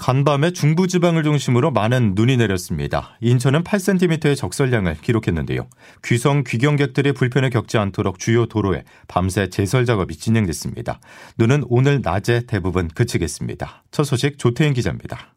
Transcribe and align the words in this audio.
간밤에 0.00 0.52
중부지방을 0.52 1.24
중심으로 1.24 1.72
많은 1.72 2.14
눈이 2.14 2.38
내렸습니다. 2.38 3.18
인천은 3.20 3.64
8cm의 3.64 4.34
적설량을 4.34 4.94
기록했는데요. 5.02 5.68
귀성 6.02 6.42
귀경객들의 6.42 7.12
불편을 7.12 7.50
겪지 7.50 7.76
않도록 7.76 8.18
주요 8.18 8.46
도로에 8.46 8.84
밤새 9.08 9.50
제설 9.50 9.84
작업이 9.84 10.16
진행됐습니다. 10.16 11.00
눈은 11.36 11.64
오늘 11.68 12.00
낮에 12.02 12.46
대부분 12.46 12.88
그치겠습니다. 12.88 13.84
첫 13.90 14.04
소식 14.04 14.38
조태인 14.38 14.72
기자입니다. 14.72 15.34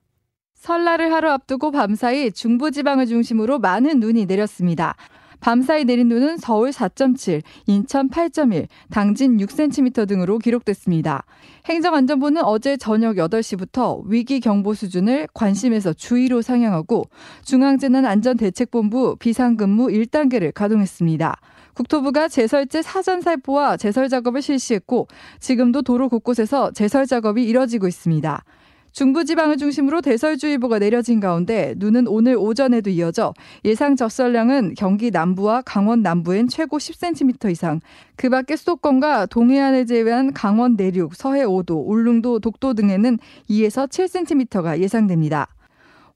설날을 0.55 1.11
하루 1.11 1.30
앞두고 1.30 1.71
밤사이 1.71 2.31
중부지방을 2.31 3.05
중심으로 3.07 3.59
많은 3.59 3.99
눈이 3.99 4.25
내렸습니다. 4.27 4.95
밤사이 5.43 5.83
내린 5.83 6.07
눈은 6.07 6.38
서울 6.38 6.70
4.7, 6.70 7.41
인천 7.67 8.09
8.1, 8.09 8.67
당진 8.89 9.35
6cm 9.35 10.07
등으로 10.07 10.39
기록됐습니다. 10.39 11.25
행정안전부는 11.66 12.45
어제 12.45 12.77
저녁 12.77 13.17
8시부터 13.17 14.03
위기 14.05 14.39
경보 14.39 14.73
수준을 14.73 15.27
관심에서 15.33 15.91
주의로 15.91 16.41
상향하고 16.41 17.03
중앙재난안전대책본부 17.43 19.17
비상근무 19.19 19.88
1단계를 19.88 20.53
가동했습니다. 20.53 21.35
국토부가 21.73 22.30
제설제 22.30 22.81
사전 22.81 23.19
살포와 23.19 23.75
제설 23.75 24.08
작업을 24.08 24.41
실시했고 24.41 25.09
지금도 25.41 25.81
도로 25.81 26.08
곳곳에서 26.08 26.71
제설 26.71 27.05
작업이 27.05 27.44
이뤄지고 27.44 27.89
있습니다. 27.89 28.45
중부지방을 28.94 29.58
중심으로 29.58 30.02
대설주의보가 30.02 30.80
내려진 30.80 31.19
가운데 31.19 31.73
눈은 31.77 32.08
오늘 32.08 32.38
오전에도 32.38 32.91
이어져 32.91 33.33
예상 33.66 33.95
적설량은 33.95 34.75
경기 34.77 35.09
남부와 35.09 35.63
강원 35.63 36.03
남부엔 36.03 36.47
최고 36.47 36.77
10cm 36.77 37.52
이상, 37.52 37.81
그 38.16 38.30
밖에 38.30 38.55
수도권과 38.55 39.25
동해안을 39.25 39.88
제외한 39.88 40.31
강원 40.31 40.75
내륙, 40.75 41.16
서해 41.16 41.44
5도, 41.44 41.88
울릉도, 41.88 42.39
독도 42.39 42.75
등에는 42.75 43.17
2에서 43.49 43.89
7cm가 43.89 44.80
예상됩니다. 44.80 45.47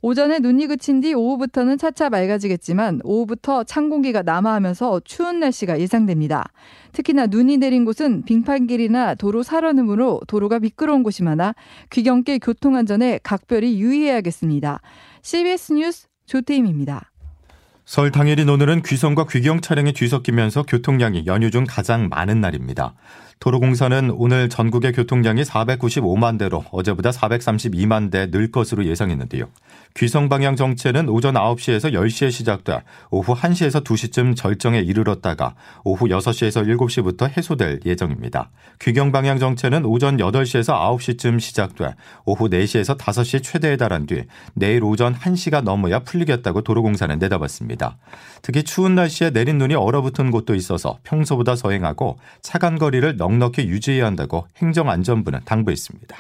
오전에 0.02 0.40
눈이 0.40 0.68
그친 0.68 1.02
뒤 1.02 1.14
오후부터는 1.16 1.78
차차 1.80 2.10
맑아지겠지만 2.10 3.02
오후부터 3.04 3.64
찬 3.64 3.90
공기가 3.90 4.22
남하하면서 4.22 5.02
추운 5.06 5.40
날씨가 5.40 5.80
예상됩니다. 5.80 6.52
특히나 6.92 7.26
눈이 7.26 7.58
내린 7.58 7.84
곳은 7.84 8.24
빙판길이나 8.24 9.16
도로 9.16 9.42
살얼음으로 9.42 10.22
도로가 10.28 10.60
미끄러운 10.60 11.02
곳이 11.02 11.24
많아 11.24 11.56
귀경길 11.90 12.40
교통안전에 12.40 13.22
각별히 13.24 13.80
유의해야겠습니다. 13.80 14.82
CBS 15.24 15.74
뉴스 15.74 16.08
조태임입니다. 16.28 17.12
설 17.86 18.12
당일인 18.12 18.50
오늘은 18.50 18.84
귀성과 18.84 19.28
귀경 19.28 19.62
차량이 19.62 19.94
뒤섞이면서 19.94 20.64
교통량이 20.64 21.26
연휴 21.26 21.50
중 21.50 21.64
가장 21.68 22.10
많은 22.10 22.42
날입니다. 22.42 22.96
도로공사는 23.40 24.10
오늘 24.16 24.50
전국의 24.50 24.94
교통량이 24.94 25.44
495만 25.44 26.40
대로 26.40 26.66
어제보다 26.72 27.12
432만 27.12 28.12
대 28.12 28.28
늘 28.32 28.52
것으로 28.52 28.86
예상했는데요. 28.86 29.46
귀성 29.96 30.28
방향 30.28 30.56
정체는 30.56 31.08
오전 31.08 31.36
9시에서 31.36 31.94
10시에 31.94 32.30
시작돼 32.32 32.82
오후 33.10 33.36
1시에서 33.36 33.84
2시쯤 33.84 34.36
절정에 34.36 34.80
이르렀다가 34.80 35.56
오후 35.84 36.08
6시에서 36.08 36.68
7시부터 36.68 37.36
해소될 37.36 37.80
예정입니다. 37.86 38.50
귀경 38.80 39.12
방향 39.12 39.40
정체는 39.40 39.86
오전 39.86 40.18
8시에서 40.18 40.98
9시쯤 40.98 41.40
시작돼 41.40 41.96
오후 42.26 42.50
4시에서 42.50 42.98
5시 42.98 43.44
최대에 43.44 43.78
달한 43.78 44.06
뒤 44.08 44.24
내일 44.54 44.84
오전 44.84 45.16
1시가 45.16 45.62
넘어야 45.62 46.00
풀리겠다고 46.00 46.62
도로공사는 46.62 47.18
내다봤습니다. 47.18 47.98
특히 48.42 48.64
추운 48.64 48.96
날씨에 48.96 49.30
내린 49.32 49.58
눈이 49.58 49.76
얼어붙은 49.76 50.32
곳도 50.32 50.54
있어서 50.56 51.00
평소보다 51.04 51.56
서행하고 51.56 52.18
차간 52.42 52.78
거리를 52.78 53.16
넉넉히 53.28 53.68
유지해야 53.68 54.06
한다고 54.06 54.48
행정안전부는 54.58 55.42
당부했습니다. 55.46 56.18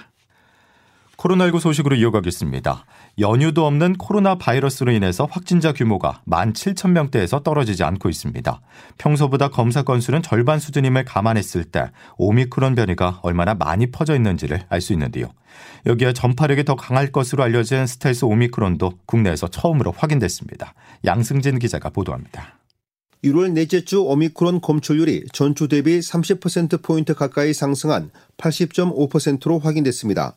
코로나19 1.17 1.59
소식으로 1.59 1.95
이어가겠습니다. 1.95 2.85
연휴도 3.17 3.65
없는 3.65 3.93
코로나 3.93 4.35
바이러스로 4.35 4.91
인해서 4.91 5.27
확진자 5.31 5.73
규모가 5.73 6.21
17,000명대에서 6.29 7.43
떨어지지 7.43 7.83
않고 7.83 8.07
있습니다. 8.09 8.61
평소보다 8.99 9.47
검사 9.47 9.81
건수는 9.81 10.21
절반 10.21 10.59
수준임을 10.59 11.05
감안했을 11.05 11.63
때 11.63 11.89
오미크론 12.17 12.75
변이가 12.75 13.21
얼마나 13.23 13.55
많이 13.55 13.89
퍼져 13.89 14.15
있는지를 14.15 14.61
알 14.69 14.79
수 14.79 14.93
있는데요. 14.93 15.31
여기에 15.87 16.13
전파력이 16.13 16.65
더 16.65 16.75
강할 16.75 17.11
것으로 17.11 17.41
알려진 17.41 17.87
스텔스 17.87 18.25
오미크론도 18.25 18.99
국내에서 19.07 19.47
처음으로 19.47 19.93
확인됐습니다. 19.97 20.75
양승진 21.03 21.57
기자가 21.57 21.89
보도합니다. 21.89 22.56
1월 23.23 23.51
넷째 23.51 23.83
주 23.83 24.03
오미크론 24.03 24.61
검출률이 24.61 25.25
전주 25.33 25.67
대비 25.67 25.99
30%포인트 25.99 27.13
가까이 27.13 27.53
상승한 27.53 28.11
80.5%로 28.37 29.59
확인됐습니다. 29.59 30.35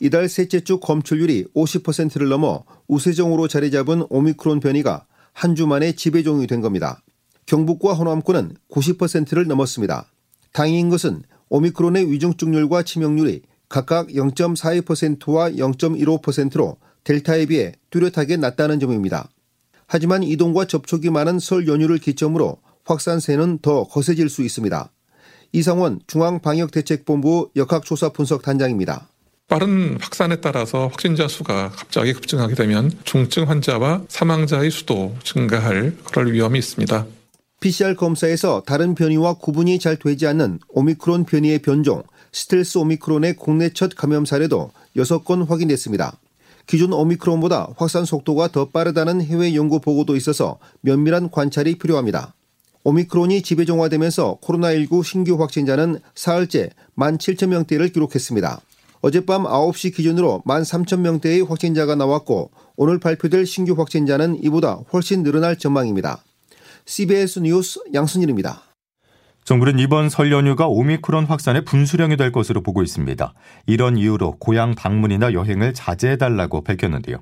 이달 0.00 0.28
셋째 0.28 0.60
주 0.60 0.78
검출률이 0.78 1.46
50%를 1.54 2.28
넘어 2.28 2.64
우세종으로 2.86 3.48
자리 3.48 3.70
잡은 3.70 4.04
오미크론 4.10 4.60
변이가 4.60 5.06
한 5.32 5.54
주 5.54 5.66
만에 5.66 5.92
지배종이 5.92 6.46
된 6.46 6.60
겁니다. 6.60 7.00
경북과 7.46 7.94
호남권은 7.94 8.56
90%를 8.70 9.46
넘었습니다. 9.46 10.06
다행인 10.52 10.90
것은 10.90 11.22
오미크론의 11.48 12.10
위중증률과 12.10 12.82
치명률이 12.82 13.42
각각 13.68 14.08
0.42%와 14.08 15.50
0.15%로 15.50 16.76
델타에 17.04 17.46
비해 17.46 17.72
뚜렷하게 17.90 18.36
낮다는 18.36 18.80
점입니다. 18.80 19.28
하지만 19.88 20.22
이동과 20.22 20.66
접촉이 20.66 21.10
많은 21.10 21.40
설 21.40 21.66
연휴를 21.66 21.98
기점으로 21.98 22.58
확산세는 22.84 23.58
더 23.62 23.84
거세질 23.84 24.28
수 24.28 24.42
있습니다. 24.42 24.92
이상원 25.52 26.00
중앙방역대책본부 26.06 27.50
역학조사 27.56 28.10
분석단장입니다. 28.10 29.08
빠른 29.48 29.96
확산에 29.98 30.36
따라서 30.36 30.88
확진자 30.88 31.26
수가 31.26 31.70
갑자기 31.70 32.12
급증하게 32.12 32.54
되면 32.54 32.92
중증 33.04 33.48
환자와 33.48 34.02
사망자의 34.08 34.70
수도 34.70 35.16
증가할 35.24 35.96
그럴 36.04 36.32
위험이 36.32 36.58
있습니다. 36.58 37.06
PCR 37.60 37.94
검사에서 37.96 38.62
다른 38.66 38.94
변이와 38.94 39.34
구분이 39.34 39.78
잘 39.78 39.96
되지 39.96 40.26
않는 40.26 40.60
오미크론 40.68 41.24
변이의 41.24 41.60
변종 41.60 42.02
스텔스 42.32 42.76
오미크론의 42.78 43.36
국내 43.36 43.70
첫 43.70 43.94
감염 43.96 44.26
사례도 44.26 44.70
6건 44.96 45.48
확인됐습니다. 45.48 46.18
기존 46.68 46.92
오미크론보다 46.92 47.70
확산 47.78 48.04
속도가 48.04 48.48
더 48.48 48.68
빠르다는 48.68 49.22
해외 49.22 49.54
연구 49.54 49.80
보고도 49.80 50.14
있어서 50.16 50.58
면밀한 50.82 51.30
관찰이 51.30 51.78
필요합니다. 51.78 52.34
오미크론이 52.84 53.40
지배종화되면서 53.40 54.38
코로나19 54.42 55.02
신규 55.02 55.40
확진자는 55.40 55.98
사흘째 56.14 56.68
17,000명대를 56.98 57.92
기록했습니다. 57.92 58.60
어젯밤 59.00 59.44
9시 59.44 59.96
기준으로 59.96 60.42
13,000명대의 60.46 61.48
확진자가 61.48 61.94
나왔고 61.94 62.50
오늘 62.76 63.00
발표될 63.00 63.46
신규 63.46 63.72
확진자는 63.72 64.44
이보다 64.44 64.80
훨씬 64.92 65.22
늘어날 65.22 65.56
전망입니다. 65.56 66.22
CBS 66.84 67.38
뉴스 67.40 67.80
양순일입니다. 67.94 68.67
정부는 69.48 69.78
이번 69.78 70.10
설 70.10 70.30
연휴가 70.30 70.68
오미크론 70.68 71.24
확산의 71.24 71.64
분수령이 71.64 72.18
될 72.18 72.32
것으로 72.32 72.60
보고 72.60 72.82
있습니다. 72.82 73.32
이런 73.66 73.96
이유로 73.96 74.36
고향 74.38 74.74
방문이나 74.74 75.32
여행을 75.32 75.72
자제해달라고 75.72 76.60
밝혔는데요. 76.60 77.16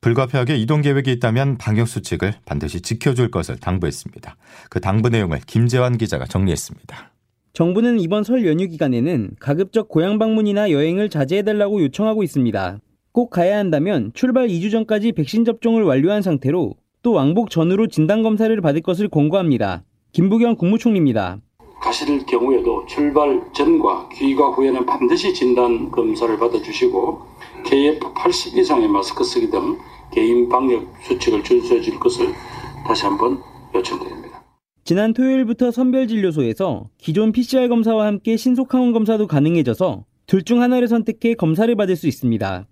불가피하게 0.00 0.58
이동 0.58 0.80
계획이 0.80 1.10
있다면 1.10 1.58
방역 1.58 1.88
수칙을 1.88 2.34
반드시 2.44 2.82
지켜줄 2.82 3.32
것을 3.32 3.56
당부했습니다. 3.56 4.36
그 4.70 4.78
당부 4.78 5.08
내용을 5.08 5.40
김재환 5.44 5.98
기자가 5.98 6.24
정리했습니다. 6.24 7.10
정부는 7.52 7.98
이번 7.98 8.22
설 8.22 8.46
연휴 8.46 8.68
기간에는 8.68 9.30
가급적 9.40 9.88
고향 9.88 10.20
방문이나 10.20 10.70
여행을 10.70 11.08
자제해달라고 11.08 11.82
요청하고 11.82 12.22
있습니다. 12.22 12.78
꼭 13.10 13.30
가야 13.30 13.58
한다면 13.58 14.12
출발 14.14 14.46
2주 14.46 14.70
전까지 14.70 15.10
백신 15.10 15.44
접종을 15.44 15.82
완료한 15.82 16.22
상태로 16.22 16.76
또 17.02 17.12
왕복 17.12 17.50
전후로 17.50 17.88
진단검사를 17.88 18.60
받을 18.60 18.82
것을 18.82 19.08
권고합니다. 19.08 19.82
김부경 20.12 20.54
국무총리입니다. 20.54 21.38
가실 21.82 22.24
경우에도 22.24 22.86
출발 22.86 23.42
전과 23.52 24.08
귀가 24.12 24.50
후에는 24.50 24.86
반드시 24.86 25.34
진단 25.34 25.90
검사를 25.90 26.38
받아주시고 26.38 27.20
KF80 27.64 28.56
이상의 28.56 28.88
마스크 28.88 29.24
쓰기 29.24 29.50
등 29.50 29.76
개인 30.12 30.48
방역 30.48 30.86
수칙을 31.02 31.42
준수해 31.42 31.80
줄 31.80 31.98
것을 31.98 32.28
다시 32.86 33.04
한번 33.04 33.38
요청드립니다. 33.74 34.42
지난 34.84 35.12
토요일부터 35.12 35.70
선별진료소에서 35.72 36.88
기존 36.98 37.32
PCR 37.32 37.68
검사와 37.68 38.06
함께 38.06 38.36
신속항원 38.36 38.92
검사도 38.92 39.26
가능해져서 39.26 40.04
둘 40.26 40.44
중 40.44 40.62
하나를 40.62 40.88
선택해 40.88 41.34
검사를 41.34 41.74
받을 41.74 41.96
수 41.96 42.06
있습니다. 42.06 42.66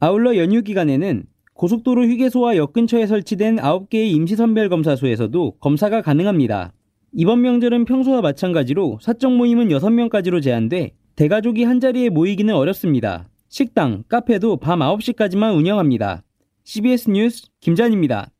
아울러 0.00 0.36
연휴 0.36 0.62
기간에는 0.62 1.24
고속도로 1.52 2.04
휴게소와 2.06 2.56
역 2.56 2.72
근처에 2.72 3.06
설치된 3.06 3.56
9개의 3.56 4.10
임시선별검사소에서도 4.12 5.52
검사가 5.60 6.02
가능합니다. 6.02 6.72
이번 7.16 7.42
명절은 7.42 7.84
평소와 7.84 8.22
마찬가지로 8.22 8.98
사적 9.00 9.32
모임은 9.36 9.68
6명까지로 9.68 10.42
제한돼 10.42 10.96
대가족이 11.14 11.62
한자리에 11.62 12.08
모이기는 12.08 12.52
어렵습니다. 12.52 13.28
식당, 13.48 14.02
카페도 14.08 14.56
밤 14.56 14.80
9시까지만 14.80 15.56
운영합니다. 15.56 16.24
CBS 16.64 17.10
뉴스 17.10 17.44
김잔입니다. 17.60 18.30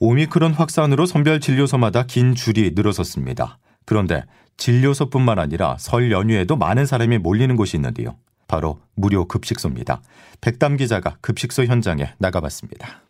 오미크론 0.00 0.52
확산으로 0.52 1.06
선별 1.06 1.40
진료소마다 1.40 2.04
긴 2.04 2.34
줄이 2.34 2.72
늘어섰습니다. 2.74 3.58
그런데 3.86 4.24
진료소뿐만 4.58 5.38
아니라 5.38 5.78
설 5.78 6.12
연휴에도 6.12 6.56
많은 6.56 6.84
사람이 6.84 7.16
몰리는 7.18 7.56
곳이 7.56 7.78
있는데요. 7.78 8.18
바로 8.46 8.80
무료 8.94 9.26
급식소입니다. 9.26 10.02
백담 10.42 10.76
기자가 10.76 11.16
급식소 11.22 11.64
현장에 11.64 12.12
나가봤습니다. 12.18 13.00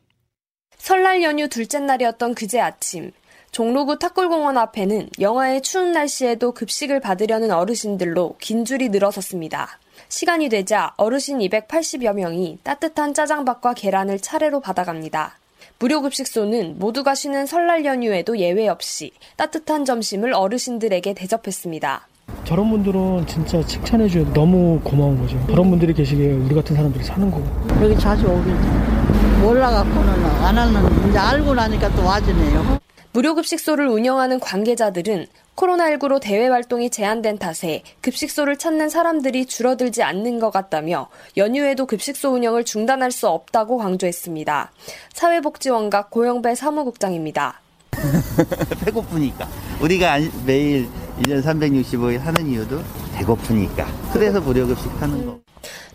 설날 0.76 1.23
연휴 1.25 1.49
둘째 1.49 1.81
날이었던 1.81 2.37
그제 2.37 2.61
아침, 2.61 3.11
종로구 3.54 4.00
탁골공원 4.00 4.58
앞에는 4.58 5.10
영하의 5.20 5.62
추운 5.62 5.92
날씨에도 5.92 6.50
급식을 6.50 6.98
받으려는 6.98 7.52
어르신들로 7.52 8.34
긴 8.40 8.64
줄이 8.64 8.88
늘어섰습니다. 8.88 9.78
시간이 10.08 10.48
되자 10.48 10.92
어르신 10.96 11.38
280여 11.38 12.14
명이 12.14 12.58
따뜻한 12.64 13.14
짜장밥과 13.14 13.74
계란을 13.74 14.18
차례로 14.18 14.58
받아갑니다. 14.58 15.38
무료급식소는 15.78 16.80
모두가 16.80 17.14
쉬는 17.14 17.46
설날 17.46 17.84
연휴에도 17.84 18.38
예외 18.38 18.66
없이 18.66 19.12
따뜻한 19.36 19.84
점심을 19.84 20.34
어르신들에게 20.34 21.14
대접했습니다. 21.14 22.08
저런 22.42 22.70
분들은 22.70 23.24
진짜 23.28 23.64
칭찬해줘야 23.64 24.32
너무 24.32 24.80
고마운 24.82 25.16
거죠. 25.20 25.40
저런 25.46 25.70
분들이 25.70 25.94
계시기에 25.94 26.32
우리 26.32 26.56
같은 26.56 26.74
사람들이 26.74 27.04
사는 27.04 27.30
거고. 27.30 27.46
여기 27.84 27.96
자주 28.00 28.26
오겠죠. 28.26 29.42
몰라갖고는 29.42 30.24
안 30.42 30.58
하는, 30.58 31.08
이제 31.08 31.18
알고 31.18 31.54
나니까 31.54 31.88
또 31.94 32.04
와주네요. 32.04 32.83
무료급식소를 33.14 33.87
운영하는 33.87 34.40
관계자들은 34.40 35.26
코로나19로 35.55 36.20
대외 36.20 36.49
활동이 36.49 36.90
제한된 36.90 37.38
탓에 37.38 37.84
급식소를 38.00 38.56
찾는 38.56 38.88
사람들이 38.88 39.46
줄어들지 39.46 40.02
않는 40.02 40.40
것 40.40 40.50
같다며 40.50 41.08
연휴에도 41.37 41.87
급식소 41.87 42.31
운영을 42.31 42.64
중단할 42.64 43.12
수 43.12 43.28
없다고 43.28 43.78
강조했습니다. 43.78 44.72
사회복지원각 45.12 46.11
고영배 46.11 46.56
사무국장입니다. 46.56 47.61
배고프니까. 48.84 49.49
우리가 49.81 50.19
매일 50.44 50.88
1년 51.22 51.40
365일 51.40 52.19
하는 52.19 52.49
이유도 52.49 52.81
배고프니까. 53.14 53.87
그래서 54.12 54.40
무료급식 54.40 54.90
하는 55.00 55.25
거. 55.25 55.38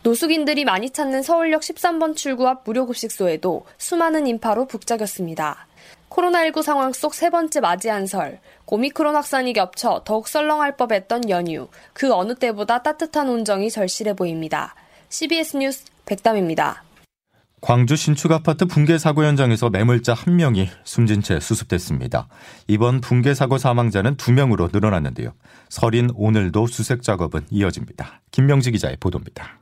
노숙인들이 0.04 0.63
많이 0.63 0.89
찾는 0.89 1.21
서울역 1.24 1.62
13번 1.62 2.16
출구 2.16 2.48
앞 2.48 2.62
무료급식소에도 2.63 3.66
수많은 3.77 4.25
인파로 4.25 4.68
북적였습니다. 4.68 5.68
코로나19 6.09 6.63
상황 6.63 6.91
속 6.94 7.13
세 7.13 7.29
번째 7.29 7.59
맞이 7.59 7.89
한 7.89 8.07
설, 8.07 8.39
오미크론 8.65 9.15
확산이 9.15 9.53
겹쳐 9.53 10.01
더욱 10.06 10.27
썰렁할 10.27 10.77
법했던 10.77 11.29
연휴, 11.29 11.67
그 11.94 12.13
어느 12.13 12.35
때보다 12.35 12.81
따뜻한 12.81 13.29
온정이 13.29 13.69
절실해 13.69 14.13
보입니다. 14.13 14.75
CBS 15.09 15.57
뉴스 15.57 15.85
백담입니다. 16.06 16.83
광주 17.61 17.97
신축 17.97 18.31
아파트 18.31 18.65
붕괴 18.65 18.97
사고 18.97 19.25
현장에서 19.25 19.69
매물자 19.69 20.13
한 20.13 20.38
명이 20.38 20.69
숨진 20.85 21.21
채 21.21 21.41
수습됐습니다. 21.41 22.29
이번 22.67 23.01
붕괴 23.01 23.33
사고 23.33 23.57
사망자는 23.57 24.15
두 24.15 24.31
명으로 24.31 24.69
늘어났는데요. 24.71 25.33
설인 25.67 26.09
오늘도 26.15 26.67
수색 26.67 27.03
작업은 27.03 27.47
이어집니다. 27.50 28.21
김명지 28.31 28.71
기자의 28.71 28.95
보도입니다. 29.00 29.59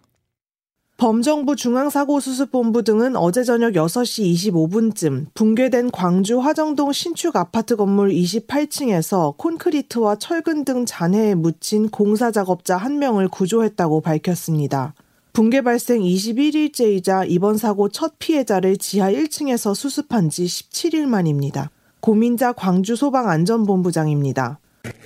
범정부 0.98 1.56
중앙사고수습본부 1.56 2.82
등은 2.82 3.16
어제 3.16 3.44
저녁 3.44 3.74
6시 3.74 4.52
25분쯤 4.52 5.28
붕괴된 5.36 5.92
광주 5.92 6.40
화정동 6.40 6.92
신축 6.92 7.36
아파트 7.36 7.76
건물 7.76 8.10
28층에서 8.10 9.38
콘크리트와 9.38 10.16
철근 10.16 10.66
등 10.66 10.88
잔해에 10.88 11.36
묻힌 11.36 11.90
공사 11.90 12.32
작업자 12.32 12.78
한 12.78 12.98
명을 12.98 13.28
구조했다고 13.28 14.02
밝혔습니다. 14.02 14.96
붕괴 15.34 15.62
발생 15.62 16.02
21일째이자 16.02 17.28
이번 17.30 17.58
사고 17.58 17.90
첫 17.90 18.18
피해자를 18.18 18.78
지하 18.78 19.12
1층에서 19.12 19.76
수습한 19.76 20.32
지 20.32 20.46
17일 20.46 21.06
만입니다. 21.06 21.70
고민자 22.00 22.54
광주소방안전본부장입니다. 22.54 24.58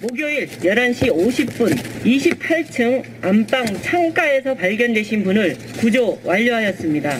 목요일 0.01 0.47
11시 0.47 1.11
50분 1.11 1.75
28층 2.03 3.03
안방 3.21 3.65
창가에서 3.81 4.55
발견되신 4.55 5.23
분을 5.23 5.57
구조 5.79 6.19
완료하였습니다. 6.23 7.17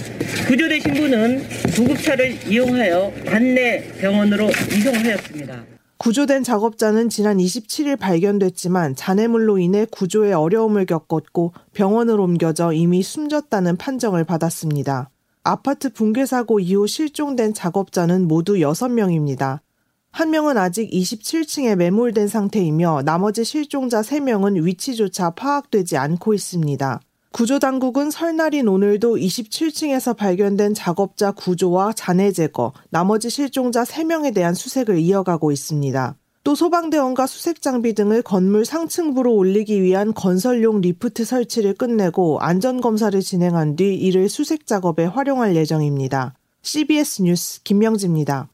구조되신 0.48 0.94
분은 0.94 1.44
구급차를 1.76 2.38
이용하여 2.48 3.14
관내 3.26 3.84
병원으로 4.00 4.50
이송하였습니다. 4.50 5.66
구조된 5.98 6.44
작업자는 6.44 7.10
지난 7.10 7.38
27일 7.38 8.00
발견됐지만 8.00 8.96
잔해물로 8.96 9.60
인해 9.60 9.86
구조에 9.92 10.34
어려움을 10.34 10.88
겪었고 10.88 11.54
병원으로 11.74 12.24
옮겨져 12.24 12.74
이미 12.74 13.04
숨졌다는 13.04 13.78
판정을 13.78 14.24
받았습니다. 14.24 15.12
아파트 15.44 15.94
붕괴 15.94 16.26
사고 16.26 16.60
이후 16.60 16.88
실종된 16.88 17.54
작업자는 17.54 18.28
모두 18.28 18.56
6명입니다. 18.56 19.60
한 20.12 20.30
명은 20.30 20.58
아직 20.58 20.90
27층에 20.92 21.76
매몰된 21.76 22.28
상태이며 22.28 23.04
나머지 23.06 23.46
실종자 23.46 24.02
3명은 24.02 24.62
위치조차 24.64 25.32
파악되지 25.32 25.98
않고 25.98 26.34
있습니다. 26.34 27.00
구조당국은 27.32 28.12
설날인 28.12 28.68
오늘도 28.68 29.16
27층에서 29.16 30.18
발견된 30.18 30.74
작업자 30.74 31.32
구조와 31.32 31.94
잔해 31.94 32.34
제거, 32.34 32.74
나머지 32.90 33.30
실종자 33.30 33.84
3명에 33.84 34.34
대한 34.34 34.54
수색을 34.54 35.00
이어가고 35.00 35.54
있습니다. 35.54 36.18
또 36.44 36.56
소방대원과 36.56 37.28
수색장비 37.28 37.94
등을 37.94 38.22
건물 38.22 38.66
상층부로 38.66 39.34
올리기 39.34 39.82
위한 39.82 40.14
건설용 40.14 40.82
리프트 40.82 41.24
설치를 41.24 41.76
끝내고 41.76 42.40
안전검사를 42.42 43.18
진행한 43.22 43.78
뒤 43.78 43.96
이를 43.96 44.28
수색 44.28 44.68
작업에 44.68 45.06
활용할 45.06 45.56
예정입니다. 45.56 46.34
CBS 46.64 47.22
뉴스 47.22 47.64
김명지입니다. 47.64 48.50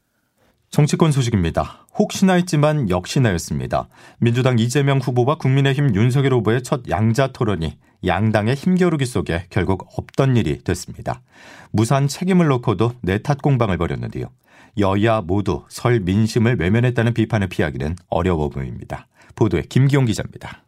정치권 0.70 1.12
소식입니다. 1.12 1.88
혹시나 1.98 2.34
했지만 2.34 2.90
역시나였습니다. 2.90 3.88
민주당 4.20 4.60
이재명 4.60 5.00
후보와 5.00 5.36
국민의힘 5.36 5.96
윤석열 5.96 6.34
후보의 6.34 6.62
첫 6.64 6.82
양자 6.90 7.28
토론이 7.28 7.78
양당의 8.06 8.56
힘겨루기 8.56 9.06
속에 9.06 9.46
결국 9.50 9.88
없던 9.98 10.38
일이 10.38 10.60
됐습니다. 10.64 11.22
무산 11.72 12.08
책임을 12.08 12.48
놓고도 12.48 12.94
내탓 13.02 13.42
공방을 13.42 13.78
벌였는데요. 13.78 14.28
여야 14.78 15.22
모두 15.22 15.64
설 15.70 16.00
민심을 16.02 16.58
외면했다는 16.60 17.14
비판을 17.16 17.48
피하기는 17.48 17.96
어려워 18.10 18.50
보입니다. 18.50 19.08
보도에 19.36 19.64
김기용 19.68 20.06
기자입니다. 20.06 20.64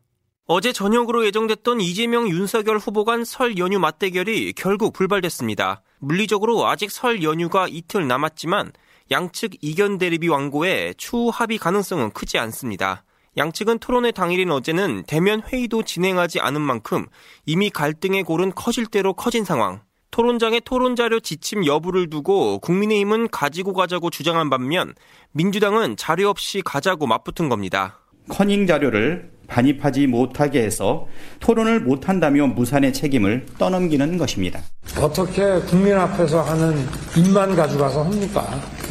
어제 0.46 0.74
저녁으로 0.74 1.28
예정됐던 1.28 1.80
이재명 1.82 2.28
윤석열 2.28 2.80
후보 2.80 3.06
간 3.06 3.24
설 3.24 3.60
연휴 3.60 3.78
맞대결이 3.78 4.54
결국 4.54 4.94
불발됐습니다. 4.94 5.84
물리적으로 6.00 6.66
아직 6.68 6.90
설 6.90 7.22
연휴가 7.22 7.68
이틀 7.68 8.08
남았지만 8.08 8.72
양측 9.12 9.54
이견 9.62 9.98
대립이 9.98 10.28
완고해 10.28 10.94
추후 10.98 11.30
합의 11.30 11.58
가능성은 11.58 12.12
크지 12.12 12.38
않습니다. 12.38 13.04
양측은 13.38 13.80
토론회 13.80 14.12
당일인 14.12 14.52
어제는 14.52 15.04
대면 15.08 15.42
회의도 15.42 15.84
진행하지 15.84 16.40
않은 16.40 16.62
만큼 16.62 17.06
이미 17.46 17.70
갈등의 17.70 18.24
골은 18.24 18.54
커질 18.54 18.86
대로 18.86 19.14
커진 19.14 19.44
상황. 19.44 19.82
토론장의 20.12 20.62
토론 20.66 20.96
자료 20.96 21.20
지침 21.20 21.66
여부를 21.66 22.10
두고 22.10 22.60
국민의힘은 22.60 23.30
가지고 23.30 23.74
가자고 23.74 24.10
주장한 24.10 24.50
반면 24.50 24.94
민주당은 25.32 25.98
자료 25.98 26.30
없이 26.30 26.62
가자고 26.64 27.06
맞붙은 27.08 27.48
겁니다. 27.48 28.00
커닝 28.28 28.66
자료를 28.66 29.32
반입하지 29.50 30.08
못하게 30.08 30.62
해서 30.64 31.08
토론을 31.40 31.82
못한다며 31.82 32.48
무산의 32.48 32.94
책임을 32.94 33.46
떠넘기는 33.58 34.18
것입니다. 34.18 34.62
어떻게 34.98 35.60
국민 35.62 35.98
앞에서 35.98 36.42
하는 36.42 36.88
입만 37.18 37.56
가져가서 37.56 38.04
합니까? 38.04 38.48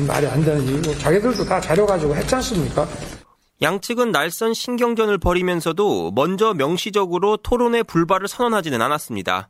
말이 0.06 0.26
안 0.26 0.44
되는 0.44 0.62
일이고 0.66 0.96
자기들도 0.98 1.44
다 1.44 1.60
자료 1.60 1.86
가지고 1.86 2.14
했지 2.14 2.34
않습니까? 2.34 2.86
양측은 3.60 4.12
날선 4.12 4.54
신경전을 4.54 5.18
벌이면서도 5.18 6.12
먼저 6.14 6.54
명시적으로 6.54 7.38
토론의 7.38 7.84
불발을 7.84 8.28
선언하지는 8.28 8.80
않았습니다. 8.80 9.48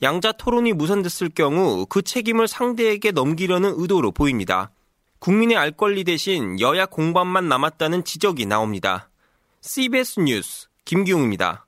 양자 0.00 0.32
토론이 0.32 0.74
무산됐을 0.74 1.30
경우 1.30 1.84
그 1.88 2.02
책임을 2.02 2.46
상대에게 2.46 3.10
넘기려는 3.10 3.74
의도로 3.76 4.12
보입니다. 4.12 4.70
국민의 5.18 5.56
알 5.56 5.72
권리 5.72 6.04
대신 6.04 6.60
여야 6.60 6.86
공방만 6.86 7.48
남았다는 7.48 8.04
지적이 8.04 8.46
나옵니다. 8.46 9.07
CBS 9.60 10.20
뉴스 10.20 10.68
김기웅입니다. 10.84 11.66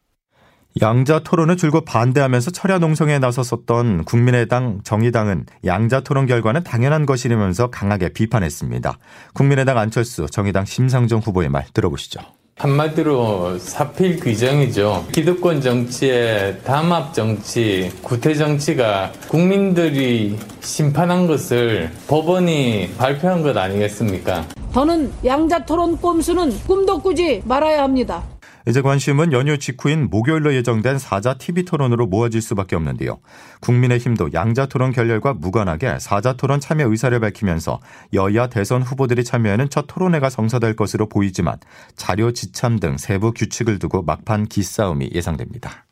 양자 0.80 1.18
토론을 1.20 1.56
줄곧 1.56 1.84
반대하면서 1.84 2.52
철야 2.52 2.78
농성에 2.78 3.18
나섰었던 3.18 4.04
국민의당, 4.04 4.80
정의당은 4.84 5.46
양자 5.64 6.00
토론 6.00 6.26
결과는 6.26 6.62
당연한 6.62 7.06
것이라면서 7.06 7.70
강하게 7.70 8.10
비판했습니다. 8.10 8.96
국민의당 9.34 9.78
안철수, 9.78 10.26
정의당 10.30 10.64
심상정 10.64 11.18
후보의 11.18 11.48
말 11.48 11.66
들어보시죠. 11.74 12.20
한마디로 12.56 13.58
사필 13.58 14.20
규정이죠. 14.20 15.06
기득권 15.12 15.60
정치의 15.60 16.60
담합 16.62 17.14
정치, 17.14 17.90
구태 18.02 18.34
정치가 18.34 19.10
국민들이 19.28 20.38
심판한 20.60 21.26
것을 21.26 21.90
법원이 22.06 22.92
발표한 22.98 23.42
것 23.42 23.56
아니겠습니까? 23.56 24.46
더는 24.72 25.12
양자 25.24 25.64
토론 25.64 25.96
꼼수는 25.96 26.50
꿈도 26.66 27.00
꾸지 27.00 27.42
말아야 27.44 27.82
합니다. 27.82 28.22
이제 28.68 28.82
관심은 28.82 29.32
연휴 29.32 29.58
직후인 29.58 30.08
목요일로 30.10 30.54
예정된 30.54 30.98
사자 30.98 31.34
TV 31.34 31.64
토론으로 31.64 32.06
모아질 32.06 32.42
수밖에 32.42 32.76
없는데요. 32.76 33.18
국민의힘도 33.60 34.30
양자 34.34 34.66
토론 34.66 34.92
결렬과 34.92 35.32
무관하게 35.34 35.98
사자 35.98 36.34
토론 36.34 36.60
참여 36.60 36.88
의사를 36.88 37.18
밝히면서 37.18 37.80
여야 38.12 38.48
대선 38.48 38.82
후보들이 38.82 39.24
참여하는 39.24 39.70
첫 39.70 39.86
토론회가 39.88 40.28
성사될 40.30 40.76
것으로 40.76 41.08
보이지만 41.08 41.56
자료 41.96 42.32
지참 42.32 42.78
등 42.78 42.98
세부 42.98 43.32
규칙을 43.32 43.78
두고 43.78 44.02
막판 44.02 44.46
기싸움이 44.46 45.10
예상됩니다. 45.14 45.86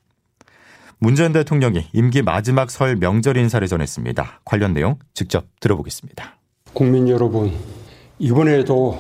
문재인 1.01 1.33
대통령이 1.33 1.89
임기 1.93 2.23
마지막 2.23 2.71
설 2.71 2.97
명절 2.97 3.37
인사를 3.37 3.67
전했습니다. 3.67 4.41
관련 4.45 4.75
내용 4.75 4.99
직접 5.15 5.47
들어보겠습니다. 5.61 6.37
국민 6.75 7.09
여러분, 7.09 7.53
이번에도 8.19 8.99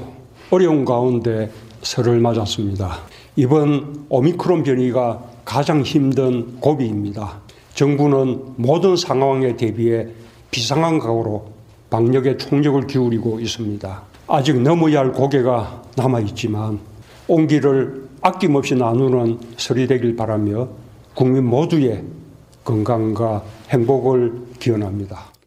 어려운 0.51 0.85
가운데 0.85 1.51
설을 1.83 2.21
맞았습니다. 2.21 2.99
이번 3.37 4.07
오미크론 4.09 4.63
변이가 4.63 5.23
가장 5.45 5.83
힘든 5.83 6.59
고비입니다. 6.61 7.41
정부는 7.75 8.55
모든 8.57 8.97
상황에 8.97 9.57
대비해 9.57 10.07
비상한 10.51 10.99
각오로 10.99 11.53
방역에 11.91 12.37
총력을 12.37 12.87
기울이고 12.87 13.41
있습니다. 13.41 14.03
아직 14.29 14.61
넘어야 14.61 15.01
할 15.01 15.13
고개가 15.13 15.83
남아있지만 15.97 16.79
온기를 17.27 18.09
아낌없이 18.21 18.75
나누는 18.75 19.39
설이 19.57 19.87
되길 19.87 20.17
바라며 20.17 20.69
국민 21.15 21.45
모두의 21.45 22.05
건강과 22.65 23.43
행복을 23.71 24.33
기원합니다. 24.59 25.38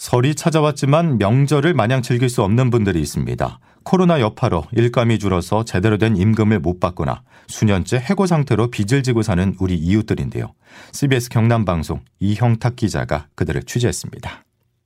설이 0.00 0.34
찾아왔지만 0.34 1.18
명절을 1.18 1.74
마냥 1.74 2.00
즐길 2.00 2.30
수 2.30 2.42
없는 2.42 2.70
분들이 2.70 3.02
있습니다. 3.02 3.60
코로나 3.82 4.18
여파로 4.18 4.64
일감이 4.72 5.18
줄어서 5.18 5.66
제대로 5.66 5.98
된 5.98 6.16
임금을 6.16 6.58
못 6.60 6.80
받거나 6.80 7.22
수년째 7.48 7.98
해고 7.98 8.24
상태로 8.24 8.70
빚을 8.70 9.02
지고 9.02 9.20
사는 9.20 9.54
우리 9.60 9.74
이웃들인데요. 9.74 10.54
CBS 10.92 11.28
경남 11.28 11.66
방송 11.66 12.00
이형탁 12.18 12.76
기자가 12.76 13.26
그들을 13.34 13.62
취재했습니다. 13.64 14.42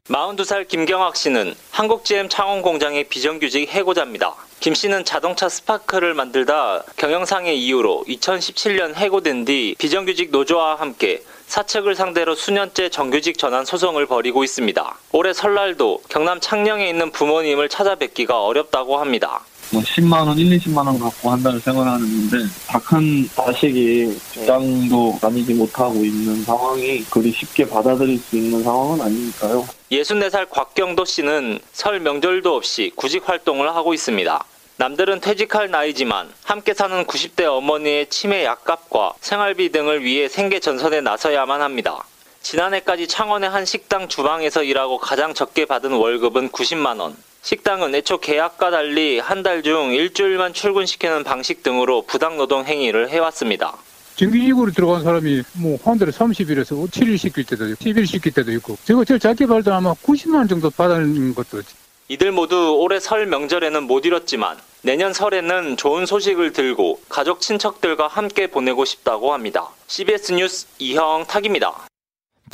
42살 0.09 0.67
김경학 0.67 1.15
씨는 1.15 1.55
한국GM 1.71 2.29
창원 2.29 2.61
공장의 2.61 3.09
비정규직 3.09 3.69
해고자입니다. 3.69 4.35
김 4.61 4.75
씨는 4.75 5.05
자동차 5.05 5.49
스파크를 5.49 6.15
만들다 6.15 6.85
경영상의 6.97 7.61
이유로 7.61 8.05
2017년 8.09 8.95
해고된 8.95 9.45
뒤 9.45 9.75
비정규직 9.79 10.31
노조와 10.31 10.77
함께 10.77 11.23
사측을 11.47 11.95
상대로 11.95 12.35
수년째 12.35 12.89
정규직 12.89 13.39
전환 13.39 13.65
소송을 13.65 14.07
벌이고 14.07 14.43
있습니다. 14.43 14.99
올해 15.13 15.33
설날도 15.33 16.03
경남 16.09 16.41
창녕에 16.41 16.89
있는 16.89 17.11
부모님을 17.11 17.69
찾아뵙기가 17.69 18.43
어렵다고 18.43 18.99
합니다. 18.99 19.43
뭐 19.75 19.83
10만 19.83 20.27
원, 20.29 20.39
1, 20.39 20.57
20만 20.59 20.87
원 20.87 21.01
갖고 21.01 21.31
한 21.31 21.43
달을 21.43 21.59
생활하는데 21.61 22.37
다 22.69 22.79
큰 22.79 23.29
자식이 23.35 24.17
직장도 24.33 25.19
다니지 25.21 25.55
못하고 25.55 25.95
있는 26.05 26.45
상황이 26.45 27.03
그리 27.11 27.33
쉽게 27.33 27.69
받아들일 27.69 28.19
수 28.19 28.37
있는 28.37 28.63
상황은 28.63 29.01
아니니까요. 29.01 29.67
64살 29.91 30.49
곽경도 30.51 31.05
씨는 31.05 31.59
설 31.73 31.99
명절도 31.99 32.55
없이 32.55 32.93
구직 32.95 33.29
활동을 33.29 33.75
하고 33.75 33.95
있습니다. 33.95 34.45
남들은 34.77 35.21
퇴직할 35.21 35.71
나이지만 35.71 36.29
함께 36.45 36.73
사는 36.75 37.05
90대 37.05 37.45
어머니의 37.45 38.09
치매 38.11 38.45
약값과 38.45 39.15
생활비 39.21 39.73
등을 39.73 40.05
위해 40.05 40.29
생계 40.29 40.61
전선에 40.61 41.01
나서야만 41.01 41.63
합니다. 41.63 42.05
지난해까지 42.43 43.09
창원의 43.09 43.49
한 43.51 43.65
식당 43.65 44.07
주방에서 44.09 44.63
일하고 44.63 44.99
가장 44.99 45.33
적게 45.35 45.65
받은 45.65 45.93
월급은 45.93 46.51
90만 46.51 47.01
원. 47.01 47.17
식당은 47.45 47.95
애초 47.95 48.19
계약과 48.19 48.71
달리 48.71 49.19
한 49.19 49.43
달 49.43 49.63
중 49.63 49.93
일주일만 49.93 50.55
출근시키는 50.55 51.25
방식 51.25 51.63
등으로 51.63 52.03
부당노동 52.03 52.65
행위를 52.65 53.11
해왔습니다. 53.11 53.75
정규직으로 54.17 54.71
들어간 54.73 55.03
사람이 55.03 55.43
뭐한 55.55 55.99
달에 55.99 56.11
30일에서 56.11 56.89
7일 56.91 57.19
시킬 57.19 57.45
때도 57.45 57.69
있고 57.69 57.85
10일 57.85 58.07
시킬 58.07 58.33
때도 58.33 58.51
있고 58.53 58.79
제가 58.85 59.05
제일 59.05 59.21
작게 59.21 59.45
벌도 59.47 59.75
아마 59.75 59.93
90만 59.93 60.37
원 60.37 60.49
정도 60.49 60.71
받는 60.71 61.35
것도 61.35 61.61
이들 62.09 62.33
모두 62.33 62.77
올해 62.79 62.99
설 63.01 63.27
명절에는 63.27 63.83
못 63.85 64.07
이뤘지만 64.07 64.57
내년 64.83 65.13
설에는 65.13 65.77
좋은 65.77 66.07
소식을 66.07 66.53
들고 66.53 67.01
가족 67.09 67.41
친척들과 67.41 68.07
함께 68.09 68.47
보내고 68.47 68.85
싶다고 68.85 69.33
합니다. 69.35 69.69
CBS 69.89 70.33
뉴스 70.33 70.67
이형 70.79 71.25
탁입니다. 71.27 71.75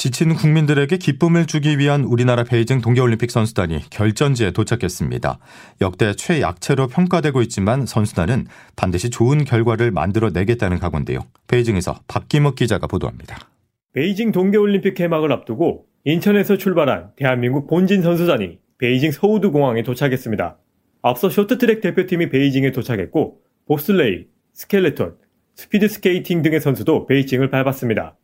지친 0.01 0.35
국민들에게 0.35 0.97
기쁨을 0.97 1.45
주기 1.45 1.77
위한 1.77 2.05
우리나라 2.05 2.43
베이징 2.43 2.81
동계올림픽 2.81 3.31
선수단이 3.31 3.91
결전지에 3.91 4.51
도착했습니다. 4.53 5.39
역대 5.83 6.15
최약체로 6.15 6.87
평가되고 6.87 7.43
있지만 7.43 7.85
선수단은 7.85 8.47
반드시 8.77 9.11
좋은 9.11 9.45
결과를 9.45 9.91
만들어내겠다는 9.91 10.79
각오인데요. 10.79 11.21
베이징에서 11.49 12.01
박기목 12.09 12.55
기자가 12.55 12.87
보도합니다. 12.87 13.41
베이징 13.93 14.33
동계올림픽 14.33 14.95
개막을 14.95 15.33
앞두고 15.33 15.85
인천에서 16.05 16.57
출발한 16.57 17.11
대한민국 17.17 17.67
본진 17.67 18.01
선수단이 18.01 18.59
베이징 18.79 19.13
서우두 19.13 19.51
공항에 19.51 19.83
도착했습니다. 19.83 20.57
앞서 21.03 21.29
쇼트트랙 21.29 21.83
대표팀이 21.83 22.31
베이징에 22.31 22.73
도착했고 22.73 23.43
봅슬레이, 23.67 24.29
스켈레톤, 24.55 25.17
스피드 25.57 25.89
스케이팅 25.89 26.41
등의 26.41 26.63
선수도 26.63 27.05
베이징을 27.05 27.51
밟았습니다. 27.51 28.17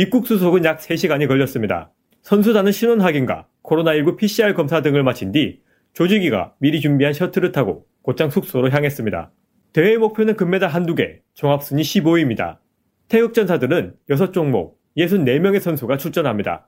입국 0.00 0.26
수속은 0.26 0.64
약 0.64 0.78
3시간이 0.78 1.28
걸렸습니다. 1.28 1.92
선수단은 2.22 2.72
신원 2.72 3.02
확인과 3.02 3.48
코로나19 3.62 4.16
PCR 4.16 4.54
검사 4.54 4.80
등을 4.80 5.02
마친 5.02 5.30
뒤 5.30 5.60
조직위가 5.92 6.54
미리 6.58 6.80
준비한 6.80 7.12
셔틀을 7.12 7.52
타고 7.52 7.84
곧장 8.00 8.30
숙소로 8.30 8.70
향했습니다. 8.70 9.30
대회 9.74 9.98
목표는 9.98 10.36
금메달 10.36 10.70
한두 10.70 10.94
개, 10.94 11.20
종합순위 11.34 11.82
15위입니다. 11.82 12.60
태극 13.08 13.34
전사들은 13.34 13.96
6종목, 14.08 14.72
64명의 14.96 15.60
선수가 15.60 15.98
출전합니다. 15.98 16.66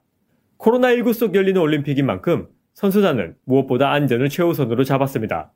코로나19 0.59 1.15
속 1.15 1.35
열리는 1.35 1.59
올림픽인 1.59 2.05
만큼 2.05 2.49
선수단은 2.75 3.37
무엇보다 3.47 3.93
안전을 3.93 4.29
최우선으로 4.29 4.85
잡았습니다. 4.85 5.55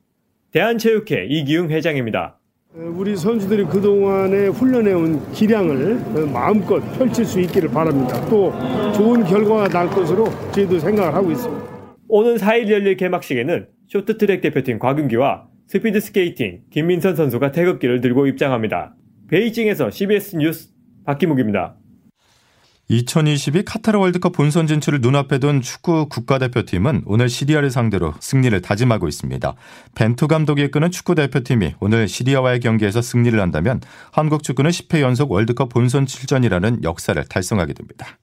대한체육회 0.50 1.26
이기흥 1.28 1.68
회장입니다. 1.68 2.38
우리 2.74 3.16
선수들이 3.16 3.64
그동안에 3.66 4.48
훈련해온 4.48 5.32
기량을 5.32 6.26
마음껏 6.30 6.80
펼칠 6.98 7.24
수 7.24 7.40
있기를 7.40 7.70
바랍니다. 7.70 8.20
또 8.28 8.52
좋은 8.92 9.24
결과가 9.24 9.68
날 9.68 9.88
것으로 9.88 10.26
저희도 10.52 10.78
생각을 10.80 11.14
하고 11.14 11.30
있습니다. 11.30 11.64
오는 12.08 12.36
4일 12.36 12.70
열릴 12.70 12.96
개막식에는 12.96 13.68
쇼트트랙 13.88 14.42
대표팀 14.42 14.78
곽윤기와 14.78 15.48
스피드 15.68 16.00
스케이팅 16.00 16.60
김민선 16.70 17.16
선수가 17.16 17.52
태극기를 17.52 18.00
들고 18.00 18.26
입장합니다. 18.26 18.94
베이징에서 19.28 19.90
CBS 19.90 20.36
뉴스 20.36 20.68
박기묵입니다. 21.04 21.76
2022 22.88 23.64
카타르 23.64 23.98
월드컵 23.98 24.32
본선 24.32 24.68
진출을 24.68 25.00
눈앞에 25.00 25.38
둔 25.38 25.60
축구 25.60 26.08
국가대표팀은 26.08 27.02
오늘 27.06 27.28
시리아를 27.28 27.70
상대로 27.70 28.14
승리를 28.20 28.60
다짐하고 28.62 29.08
있습니다. 29.08 29.54
벤투 29.96 30.28
감독이 30.28 30.62
이끄는 30.64 30.92
축구대표팀이 30.92 31.74
오늘 31.80 32.06
시리아와의 32.06 32.60
경기에서 32.60 33.02
승리를 33.02 33.38
한다면 33.40 33.80
한국 34.12 34.44
축구는 34.44 34.70
10회 34.70 35.00
연속 35.00 35.32
월드컵 35.32 35.68
본선 35.68 36.06
출전이라는 36.06 36.84
역사를 36.84 37.22
달성하게 37.24 37.72
됩니다. 37.72 38.18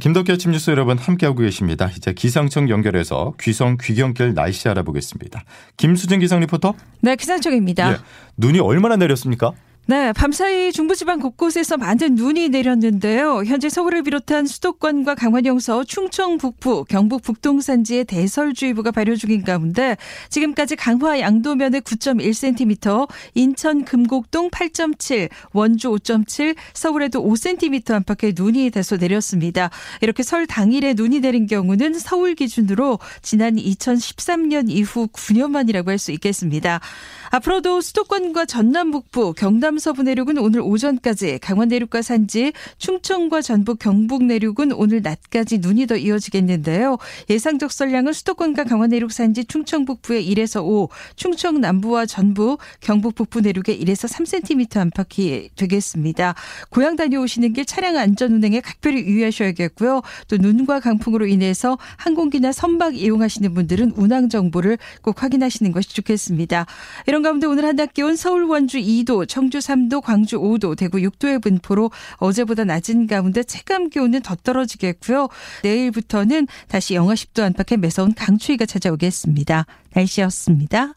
김덕기 0.00 0.32
아침 0.32 0.50
뉴스 0.50 0.70
여러분 0.70 0.98
함께하고 0.98 1.42
계십니다. 1.42 1.90
이제 1.96 2.12
기상청 2.12 2.68
연결해서 2.68 3.34
귀성 3.40 3.76
귀경길 3.80 4.34
날씨 4.34 4.68
알아보겠습니다. 4.68 5.44
김수진 5.76 6.18
기상 6.18 6.40
리포터. 6.40 6.74
네, 7.02 7.14
기상청입니다. 7.14 7.92
예, 7.92 7.96
눈이 8.36 8.58
얼마나 8.58 8.96
내렸습니까? 8.96 9.52
네, 9.88 10.12
밤사이 10.12 10.72
중부지방 10.72 11.20
곳곳에서 11.20 11.76
많은 11.76 12.16
눈이 12.16 12.48
내렸는데요. 12.48 13.44
현재 13.44 13.68
서울을 13.68 14.02
비롯한 14.02 14.44
수도권과 14.46 15.14
강원 15.14 15.46
영서, 15.46 15.84
충청 15.84 16.38
북부, 16.38 16.84
경북 16.88 17.22
북동산지에 17.22 18.02
대설주의보가 18.02 18.90
발효 18.90 19.14
중인 19.14 19.44
가운데 19.44 19.96
지금까지 20.28 20.74
강화 20.74 21.20
양도면에 21.20 21.78
9.1cm, 21.78 23.08
인천 23.34 23.84
금곡동 23.84 24.50
8.7, 24.50 25.28
원주 25.52 25.90
5.7, 25.90 26.56
서울에도 26.74 27.22
5cm 27.22 27.92
안팎의 27.92 28.32
눈이 28.34 28.70
대소 28.70 28.96
내렸습니다. 28.96 29.70
이렇게 30.00 30.24
설 30.24 30.48
당일에 30.48 30.94
눈이 30.94 31.20
내린 31.20 31.46
경우는 31.46 31.94
서울 31.94 32.34
기준으로 32.34 32.98
지난 33.22 33.54
2013년 33.54 34.68
이후 34.68 35.06
9년 35.06 35.50
만이라고 35.50 35.90
할 35.92 35.96
수 35.96 36.10
있겠습니다. 36.12 36.80
앞으로도 37.30 37.80
수도권과 37.80 38.44
전남 38.46 38.90
북부, 38.90 39.32
경남 39.32 39.78
서부 39.78 40.02
내륙은 40.02 40.38
오늘 40.38 40.60
오전까지, 40.60 41.38
강원 41.40 41.68
내륙과 41.68 42.02
산지, 42.02 42.52
충청과 42.78 43.42
전북, 43.42 43.78
경북 43.78 44.24
내륙은 44.24 44.72
오늘 44.72 45.02
낮까지 45.02 45.58
눈이 45.58 45.86
더 45.86 45.96
이어지겠는데요. 45.96 46.98
예상 47.30 47.58
적설량은 47.58 48.12
수도권과 48.12 48.64
강원 48.64 48.90
내륙 48.90 49.12
산지, 49.12 49.44
충청 49.44 49.84
북부에 49.84 50.22
1에서 50.24 50.64
5, 50.64 50.88
충청 51.16 51.60
남부와 51.60 52.06
전북, 52.06 52.58
경북 52.80 53.14
북부 53.14 53.40
내륙에 53.40 53.76
1에서 53.78 54.08
3cm 54.08 54.76
안팎이 54.78 55.50
되겠습니다. 55.56 56.34
고향 56.70 56.96
다녀오시는 56.96 57.52
길 57.52 57.64
차량 57.64 57.96
안전 57.96 58.32
운행에 58.32 58.60
각별히 58.60 59.02
유의하셔야겠고요. 59.02 60.02
또 60.28 60.36
눈과 60.36 60.80
강풍으로 60.80 61.26
인해서 61.26 61.78
항공기나 61.96 62.52
선박 62.52 62.96
이용하시는 62.96 63.52
분들은 63.54 63.92
운항 63.96 64.28
정보를 64.28 64.78
꼭 65.02 65.22
확인하시는 65.22 65.72
것이 65.72 65.94
좋겠습니다. 65.94 66.66
이런 67.16 67.22
가운데 67.22 67.46
오늘 67.46 67.64
한낮 67.64 67.94
기온 67.94 68.14
서울 68.14 68.44
원주 68.44 68.76
2도, 68.76 69.26
청주 69.26 69.56
3도, 69.56 70.02
광주 70.02 70.38
5도, 70.38 70.76
대구 70.76 70.98
6도의 70.98 71.42
분포로 71.42 71.90
어제보다 72.16 72.64
낮은 72.64 73.06
가운데 73.06 73.42
체감 73.42 73.88
기온은 73.88 74.20
더 74.20 74.34
떨어지겠고요. 74.34 75.28
내일부터는 75.62 76.46
다시 76.68 76.94
영하 76.94 77.14
10도 77.14 77.42
안팎의 77.42 77.78
매서운 77.78 78.12
강추위가 78.12 78.66
찾아오겠습니다. 78.66 79.64
날씨였습니다. 79.94 80.92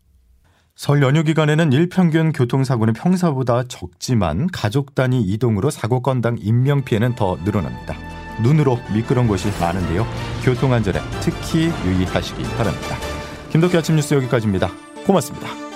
설 0.75 1.01
연휴 1.03 1.23
기간에는 1.23 1.71
일평균 1.71 2.33
교통사고는 2.33 2.95
평사보다 2.95 3.63
적지만 3.69 4.47
가족 4.47 4.95
단위 4.95 5.21
이동으로 5.21 5.69
사고 5.69 6.01
건당 6.01 6.35
인명 6.38 6.83
피해는 6.83 7.15
더 7.15 7.38
늘어납니다. 7.45 7.95
눈으로 8.43 8.77
미끄러운 8.93 9.29
곳이 9.29 9.47
많은데요. 9.61 10.05
교통안전에 10.43 10.99
특히 11.21 11.69
유의하시기 11.85 12.43
바랍니다. 12.57 12.97
김덕기 13.51 13.77
아침 13.77 13.95
뉴스 13.95 14.15
여기까지입니다. 14.15 14.69
고맙습니다. 15.05 15.68